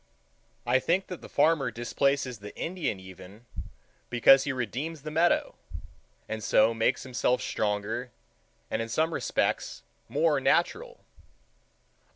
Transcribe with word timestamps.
I 0.65 0.79
think 0.79 1.05
that 1.09 1.21
the 1.21 1.29
farmer 1.29 1.69
displaces 1.69 2.39
the 2.39 2.57
Indian 2.57 2.99
even 2.99 3.45
because 4.09 4.45
he 4.45 4.51
redeems 4.51 5.03
the 5.03 5.11
meadow, 5.11 5.53
and 6.27 6.43
so 6.43 6.73
makes 6.73 7.03
himself 7.03 7.39
stronger 7.39 8.09
and 8.71 8.81
in 8.81 8.89
some 8.89 9.13
respects 9.13 9.83
more 10.09 10.39
natural. 10.39 11.01